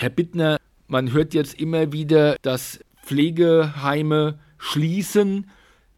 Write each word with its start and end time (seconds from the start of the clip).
Herr 0.00 0.10
Bittner, 0.10 0.60
man 0.86 1.10
hört 1.10 1.34
jetzt 1.34 1.58
immer 1.58 1.90
wieder, 1.90 2.36
dass 2.42 2.78
Pflegeheime 3.02 4.38
schließen. 4.56 5.50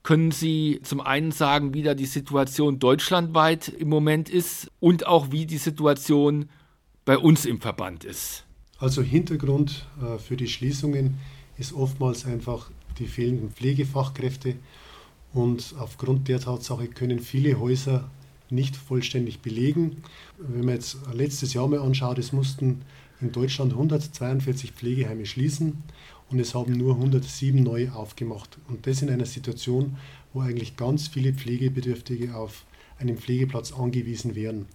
Können 0.03 0.30
Sie 0.30 0.80
zum 0.83 1.03
einen 1.03 1.33
sagen, 1.33 1.75
wie 1.75 1.83
da 1.83 1.92
die 1.92 2.07
Situation 2.07 2.78
deutschlandweit 2.78 3.68
im 3.68 3.91
Moment 3.91 4.31
ist 4.31 4.71
und 4.81 5.07
auch 5.07 5.33
wie 5.33 5.44
die 5.44 5.58
Situation 5.58 6.49
bei 7.05 7.18
uns 7.18 7.44
im 7.44 7.60
Verband 7.60 8.05
ist? 8.05 8.46
Also 8.79 9.02
Hintergrund 9.02 9.86
äh, 10.02 10.16
für 10.16 10.38
die 10.38 10.48
Schließungen 10.48 11.18
ist 11.58 11.74
oftmals 11.74 12.24
einfach 12.24 12.70
die 12.98 13.06
fehlenden 13.06 13.50
Pflegefachkräfte 13.50 14.54
und 15.34 15.74
aufgrund 15.78 16.26
der 16.28 16.40
Tatsache 16.40 16.88
können 16.88 17.18
viele 17.18 17.60
Häuser 17.60 18.08
nicht 18.48 18.76
vollständig 18.76 19.40
belegen. 19.40 20.02
Wenn 20.38 20.64
man 20.64 20.76
jetzt 20.76 20.96
letztes 21.12 21.52
Jahr 21.52 21.68
mal 21.68 21.80
anschaut, 21.80 22.18
es 22.18 22.32
mussten 22.32 22.80
in 23.21 23.32
Deutschland 23.32 23.73
142 23.73 24.73
Pflegeheime 24.73 25.27
schließen 25.27 25.83
und 26.30 26.38
es 26.38 26.55
haben 26.55 26.73
nur 26.73 26.95
107 26.95 27.62
neu 27.62 27.91
aufgemacht. 27.91 28.59
Und 28.69 28.87
das 28.87 29.02
in 29.02 29.11
einer 29.11 29.27
Situation, 29.27 29.97
wo 30.33 30.41
eigentlich 30.41 30.77
ganz 30.77 31.09
viele 31.09 31.33
Pflegebedürftige 31.33 32.34
auf 32.34 32.64
einen 32.98 33.16
Pflegeplatz 33.16 33.73
angewiesen 33.73 34.34
wären. 34.34 34.66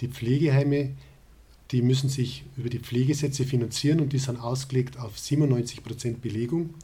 Die 0.00 0.08
Pflegeheime, 0.08 0.90
die 1.70 1.82
müssen 1.82 2.08
sich 2.08 2.44
über 2.56 2.68
die 2.68 2.80
Pflegesätze 2.80 3.44
finanzieren 3.44 4.00
und 4.00 4.12
die 4.12 4.18
sind 4.18 4.38
ausgelegt 4.38 4.98
auf 4.98 5.18
97 5.18 5.82
Prozent 5.82 6.20
Belegung. 6.20 6.74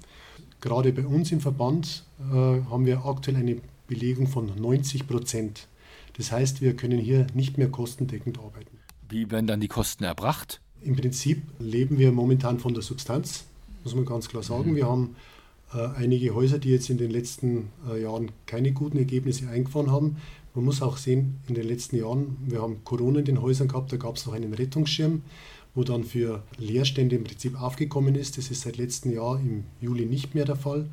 Gerade 0.60 0.92
bei 0.92 1.06
uns 1.06 1.30
im 1.30 1.40
Verband 1.40 2.04
äh, 2.20 2.32
haben 2.32 2.86
wir 2.86 3.04
aktuell 3.04 3.36
eine 3.36 3.60
Belegung 3.86 4.26
von 4.26 4.50
90 4.56 5.06
Prozent. 5.06 5.68
Das 6.16 6.32
heißt, 6.32 6.60
wir 6.60 6.74
können 6.74 6.98
hier 6.98 7.26
nicht 7.34 7.58
mehr 7.58 7.68
kostendeckend 7.68 8.38
arbeiten. 8.38 8.78
Wie 9.08 9.30
werden 9.30 9.46
dann 9.46 9.60
die 9.60 9.68
Kosten 9.68 10.04
erbracht? 10.04 10.60
Im 10.82 10.96
Prinzip 10.96 11.42
leben 11.58 11.98
wir 11.98 12.12
momentan 12.12 12.58
von 12.58 12.74
der 12.74 12.82
Substanz, 12.82 13.44
muss 13.84 13.94
man 13.94 14.04
ganz 14.04 14.28
klar 14.28 14.42
sagen. 14.42 14.72
Mhm. 14.72 14.76
Wir 14.76 14.86
haben 14.86 15.16
äh, 15.74 15.86
einige 15.96 16.34
Häuser, 16.34 16.58
die 16.58 16.70
jetzt 16.70 16.90
in 16.90 16.98
den 16.98 17.10
letzten 17.10 17.70
äh, 17.88 18.02
Jahren 18.02 18.30
keine 18.46 18.72
guten 18.72 18.98
Ergebnisse 18.98 19.48
eingefahren 19.48 19.90
haben. 19.90 20.16
Man 20.54 20.64
muss 20.64 20.82
auch 20.82 20.96
sehen, 20.96 21.38
in 21.46 21.54
den 21.54 21.66
letzten 21.66 21.96
Jahren, 21.96 22.36
wir 22.46 22.62
haben 22.62 22.82
Corona 22.84 23.20
in 23.20 23.24
den 23.24 23.42
Häusern 23.42 23.68
gehabt, 23.68 23.92
da 23.92 23.96
gab 23.96 24.16
es 24.16 24.26
noch 24.26 24.32
einen 24.32 24.54
Rettungsschirm, 24.54 25.22
wo 25.74 25.84
dann 25.84 26.04
für 26.04 26.42
Leerstände 26.56 27.16
im 27.16 27.24
Prinzip 27.24 27.60
aufgekommen 27.60 28.14
ist. 28.14 28.38
Das 28.38 28.50
ist 28.50 28.62
seit 28.62 28.76
letztem 28.76 29.12
Jahr 29.12 29.38
im 29.38 29.64
Juli 29.80 30.06
nicht 30.06 30.34
mehr 30.34 30.44
der 30.44 30.56
Fall 30.56 30.88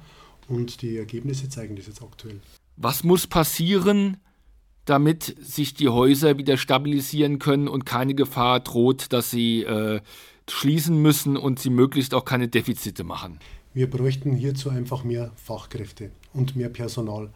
und 0.48 0.82
die 0.82 0.98
Ergebnisse 0.98 1.50
zeigen 1.50 1.76
das 1.76 1.88
jetzt 1.88 2.02
aktuell. 2.02 2.40
Was 2.78 3.04
muss 3.04 3.26
passieren, 3.26 4.18
damit 4.86 5.36
sich 5.42 5.74
die 5.74 5.90
Häuser 5.90 6.38
wieder 6.38 6.58
stabilisieren 6.58 7.40
können 7.40 7.68
und 7.68 7.86
keine 7.86 8.14
Gefahr 8.16 8.60
droht, 8.60 9.12
dass 9.12 9.32
sie 9.32 9.64
äh, 9.64 10.00
schließen 10.50 11.02
müssen 11.02 11.38
und 11.38 11.60
sie 11.60 11.72
möglichst 11.72 12.14
auch 12.14 12.26
keine 12.26 12.48
Defizite 12.48 13.04
machen. 13.04 13.40
Wir 13.74 13.90
bräuchten 13.90 14.34
hierzu 14.34 14.70
einfach 14.70 15.04
mehr 15.04 15.32
Fachkräfte 15.36 16.12
und 16.34 16.56
mehr 16.56 16.70
Personal. 16.70 17.30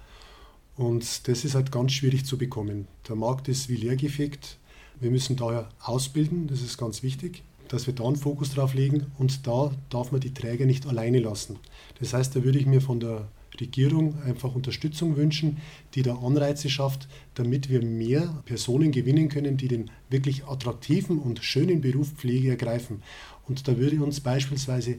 Und 0.77 1.27
das 1.27 1.43
ist 1.43 1.55
halt 1.55 1.71
ganz 1.71 1.91
schwierig 1.91 2.23
zu 2.25 2.37
bekommen. 2.37 2.87
Der 3.09 3.17
Markt 3.17 3.49
ist 3.49 3.67
wie 3.67 3.75
leergefegt. 3.75 4.57
Wir 4.99 5.11
müssen 5.11 5.35
daher 5.35 5.67
ausbilden, 5.81 6.47
das 6.47 6.61
ist 6.61 6.77
ganz 6.77 7.03
wichtig, 7.03 7.43
dass 7.67 7.87
wir 7.87 7.93
da 7.93 8.05
einen 8.05 8.15
Fokus 8.15 8.53
drauf 8.53 8.73
legen 8.73 9.07
und 9.17 9.47
da 9.47 9.71
darf 9.89 10.11
man 10.11 10.21
die 10.21 10.33
Träger 10.33 10.65
nicht 10.65 10.87
alleine 10.87 11.19
lassen. 11.19 11.57
Das 11.99 12.13
heißt, 12.13 12.35
da 12.35 12.43
würde 12.43 12.59
ich 12.59 12.65
mir 12.65 12.81
von 12.81 12.99
der 12.99 13.27
Regierung 13.61 14.21
einfach 14.23 14.55
Unterstützung 14.55 15.17
wünschen, 15.17 15.57
die 15.95 16.01
da 16.01 16.15
Anreize 16.15 16.69
schafft, 16.69 17.07
damit 17.35 17.69
wir 17.69 17.81
mehr 17.81 18.41
Personen 18.45 18.91
gewinnen 18.91 19.29
können, 19.29 19.57
die 19.57 19.67
den 19.67 19.91
wirklich 20.09 20.45
attraktiven 20.45 21.19
und 21.19 21.43
schönen 21.43 21.81
Beruf 21.81 22.11
Pflege 22.11 22.49
ergreifen. 22.49 23.01
Und 23.47 23.67
da 23.67 23.77
würde 23.77 24.01
uns 24.01 24.19
beispielsweise 24.19 24.97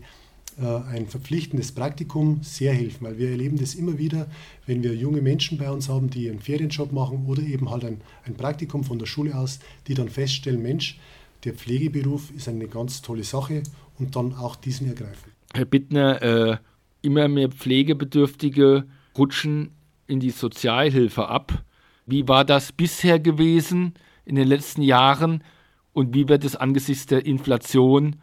äh, 0.60 0.64
ein 0.64 1.06
verpflichtendes 1.06 1.72
Praktikum 1.72 2.40
sehr 2.42 2.72
helfen, 2.72 3.06
weil 3.06 3.18
wir 3.18 3.30
erleben 3.30 3.58
das 3.58 3.74
immer 3.74 3.98
wieder, 3.98 4.26
wenn 4.66 4.82
wir 4.82 4.94
junge 4.94 5.22
Menschen 5.22 5.58
bei 5.58 5.70
uns 5.70 5.88
haben, 5.88 6.10
die 6.10 6.28
einen 6.28 6.40
Ferienjob 6.40 6.92
machen 6.92 7.26
oder 7.26 7.42
eben 7.42 7.70
halt 7.70 7.84
ein, 7.84 8.00
ein 8.24 8.34
Praktikum 8.34 8.84
von 8.84 8.98
der 8.98 9.06
Schule 9.06 9.36
aus, 9.36 9.60
die 9.86 9.94
dann 9.94 10.08
feststellen, 10.08 10.60
Mensch, 10.60 10.98
der 11.44 11.54
Pflegeberuf 11.54 12.30
ist 12.32 12.48
eine 12.48 12.66
ganz 12.66 13.00
tolle 13.00 13.24
Sache 13.24 13.62
und 13.98 14.16
dann 14.16 14.34
auch 14.34 14.56
diesen 14.56 14.88
ergreifen. 14.88 15.32
Herr 15.54 15.64
Bittner, 15.64 16.22
äh, 16.22 16.56
immer 17.02 17.28
mehr 17.28 17.48
Pflegebedürftige 17.48 18.84
rutschen 19.16 19.70
in 20.06 20.20
die 20.20 20.30
Sozialhilfe 20.30 21.28
ab. 21.28 21.64
Wie 22.06 22.26
war 22.26 22.44
das 22.44 22.72
bisher 22.72 23.18
gewesen 23.18 23.94
in 24.24 24.34
den 24.34 24.48
letzten 24.48 24.82
Jahren 24.82 25.44
und 25.92 26.14
wie 26.14 26.28
wird 26.28 26.44
es 26.44 26.56
angesichts 26.56 27.06
der 27.06 27.24
Inflation 27.26 28.16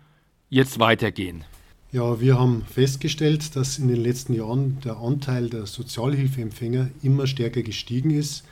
jetzt 0.50 0.80
weitergehen? 0.80 1.44
Ja, 1.92 2.20
wir 2.20 2.38
haben 2.38 2.64
festgestellt, 2.64 3.56
dass 3.56 3.80
in 3.80 3.88
den 3.88 4.04
letzten 4.04 4.34
Jahren 4.34 4.80
der 4.84 4.98
Anteil 4.98 5.50
der 5.50 5.66
Sozialhilfeempfänger 5.66 6.90
immer 7.02 7.28
stärker 7.28 7.64
gestiegen 7.64 8.12
ist. 8.12 8.44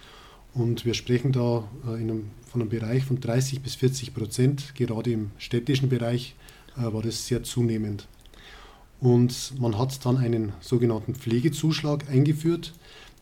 Und 0.54 0.86
wir 0.86 0.94
sprechen 0.94 1.34
da 1.34 1.68
äh, 1.86 1.96
einem, 1.96 2.32
von 2.50 2.62
einem 2.62 2.70
Bereich 2.70 3.04
von 3.04 3.20
30 3.20 3.62
bis 3.62 3.76
40 3.76 4.14
Prozent. 4.14 4.74
Gerade 4.76 5.12
im 5.12 5.32
städtischen 5.38 5.90
Bereich 5.90 6.36
äh, 6.78 6.94
war 6.94 7.02
das 7.02 7.28
sehr 7.28 7.44
zunehmend. 7.44 8.08
Und 9.06 9.60
man 9.60 9.78
hat 9.78 10.04
dann 10.04 10.18
einen 10.18 10.54
sogenannten 10.62 11.14
Pflegezuschlag 11.14 12.10
eingeführt. 12.10 12.74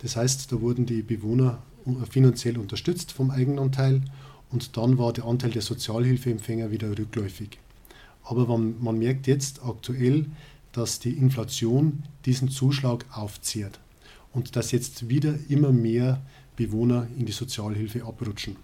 Das 0.01 0.15
heißt, 0.15 0.49
da 0.49 0.61
wurden 0.61 0.85
die 0.85 1.01
Bewohner 1.01 1.61
finanziell 2.09 2.57
unterstützt 2.57 3.11
vom 3.11 3.31
Eigenanteil 3.31 4.01
und 4.49 4.77
dann 4.77 4.97
war 4.97 5.11
der 5.11 5.25
Anteil 5.25 5.51
der 5.51 5.61
Sozialhilfeempfänger 5.61 6.71
wieder 6.71 6.97
rückläufig. 6.97 7.59
Aber 8.23 8.47
man, 8.47 8.81
man 8.81 8.97
merkt 8.97 9.27
jetzt 9.27 9.61
aktuell, 9.61 10.27
dass 10.71 10.99
die 10.99 11.17
Inflation 11.17 12.03
diesen 12.23 12.47
Zuschlag 12.47 13.05
aufzehrt 13.11 13.81
und 14.31 14.55
dass 14.55 14.71
jetzt 14.71 15.09
wieder 15.09 15.35
immer 15.49 15.73
mehr 15.73 16.21
Bewohner 16.55 17.07
in 17.17 17.25
die 17.25 17.33
Sozialhilfe 17.33 18.05
abrutschen. 18.05 18.55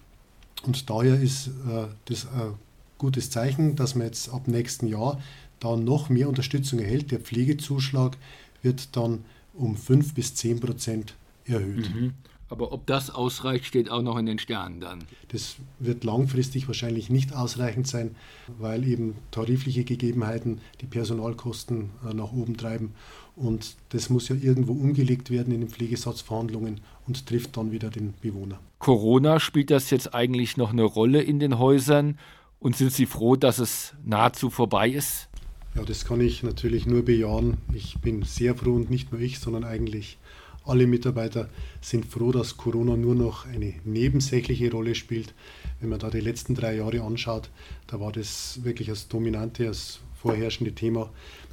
Und 0.63 0.90
daher 0.90 1.19
ist 1.19 1.47
äh, 1.47 1.88
das 2.06 2.28
ein 2.28 2.53
gutes 3.00 3.32
Zeichen, 3.32 3.76
dass 3.76 3.96
man 3.96 4.06
jetzt 4.06 4.30
ab 4.30 4.48
nächsten 4.48 4.86
Jahr 4.86 5.20
da 5.60 5.76
noch 5.76 6.10
mehr 6.10 6.30
Unterstützung 6.30 6.78
erhält. 6.78 7.12
Der 7.12 7.20
Pflegezuschlag 7.20 8.18
wird 8.62 8.96
dann 8.96 9.26
um 9.56 9.76
5 9.76 10.14
bis 10.14 10.36
10 10.36 10.60
Prozent 10.60 11.16
erhöht. 11.46 11.94
Mhm. 11.94 12.14
Aber 12.52 12.72
ob 12.72 12.88
das 12.88 13.12
ausreicht, 13.12 13.66
steht 13.66 13.92
auch 13.92 14.02
noch 14.02 14.18
in 14.18 14.26
den 14.26 14.40
Sternen 14.40 14.80
dann. 14.80 15.04
Das 15.28 15.58
wird 15.78 16.04
langfristig 16.04 16.68
wahrscheinlich 16.68 17.12
nicht 17.12 17.34
ausreichend 17.34 17.88
sein, 17.88 18.16
weil 18.58 18.88
eben 18.88 19.16
tarifliche 19.30 19.84
Gegebenheiten 19.84 20.60
die 20.81 20.88
Personalkosten 20.88 21.92
äh, 22.10 22.14
nach 22.14 22.31
oben 22.31 22.58
treiben. 22.58 22.96
Und 23.36 23.76
das 23.90 24.10
muss 24.10 24.30
ja 24.30 24.36
irgendwo 24.36 24.74
umgelegt 24.74 25.30
werden 25.30 25.54
in 25.54 25.62
den 25.62 25.70
Pflegesatzverhandlungen 25.70 26.81
und 27.08 27.28
trifft 27.28 27.56
dann 27.56 27.72
wieder 27.72 27.92
den 27.92 28.16
Bewohner. 28.20 28.60
Corona 28.80 29.40
spielt 29.40 29.70
das 29.70 29.92
jetzt 29.92 30.16
eigentlich 30.16 30.58
noch 30.58 30.72
eine 30.72 30.84
Rolle 30.84 31.22
in 31.22 31.40
den 31.40 31.60
Häusern? 31.60 32.18
Und 32.59 32.75
sind 32.75 32.92
Sie 32.92 33.06
froh, 33.06 33.36
dass 33.36 33.59
es 33.59 33.94
nahezu 34.03 34.50
vorbei 34.50 34.90
ist? 34.90 35.30
Ja, 35.75 35.84
das 35.84 36.03
kann 36.03 36.20
ich 36.20 36.44
natürlich 36.44 36.86
nur 36.86 37.03
bejahen. 37.03 37.58
Ich 37.74 38.00
bin 38.00 38.24
sehr 38.24 38.56
froh 38.56 38.74
und 38.74 38.90
nicht 38.90 39.12
nur 39.12 39.22
ich, 39.22 39.40
sondern 39.40 39.64
eigentlich 39.64 40.18
alle 40.66 40.88
Mitarbeiter 40.88 41.50
sind 41.81 42.06
froh, 42.06 42.31
dass 42.31 42.58
Corona 42.58 42.98
nur 42.98 43.16
noch 43.16 43.46
eine 43.46 43.74
nebensächliche 43.86 44.72
Rolle 44.72 44.94
spielt. 44.94 45.34
Wenn 45.80 45.90
man 45.90 46.00
da 46.00 46.09
die 46.09 46.19
letzten 46.19 46.53
drei 46.53 46.75
Jahre 46.75 47.02
anschaut, 47.02 47.50
da 47.88 48.00
war 48.00 48.12
das 48.12 48.59
wirklich 48.64 48.90
das 48.90 49.08
dominante, 49.08 49.66
das 49.66 50.00
vorherrschende 50.22 50.74
Thema, 50.74 51.09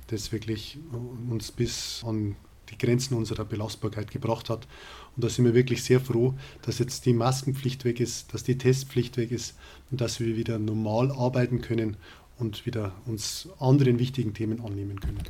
das 0.08 0.32
wirklich 0.32 0.78
uns 1.30 1.52
bis 1.52 2.02
an 2.04 2.36
die 2.70 2.78
Grenzen 2.78 3.14
unserer 3.14 3.44
Belastbarkeit 3.44 4.10
gebracht 4.10 4.50
hat. 4.50 4.66
Und 5.14 5.24
da 5.24 5.28
sind 5.28 5.44
wir 5.44 5.54
wirklich 5.54 5.82
sehr 5.82 6.00
froh, 6.00 6.34
dass 6.62 6.78
jetzt 6.78 7.06
die 7.06 7.12
Maskenpflicht 7.12 7.84
weg 7.84 8.00
ist, 8.00 8.32
dass 8.34 8.44
die 8.44 8.58
Testpflicht 8.58 9.16
weg 9.16 9.30
ist 9.30 9.56
und 9.90 10.00
dass 10.00 10.20
wir 10.20 10.36
wieder 10.36 10.58
normal 10.58 11.10
arbeiten 11.10 11.60
können 11.60 11.96
und 12.38 12.66
wieder 12.66 12.92
uns 13.06 13.48
anderen 13.58 13.98
wichtigen 13.98 14.34
Themen 14.34 14.60
annehmen 14.60 15.00
können. 15.00 15.22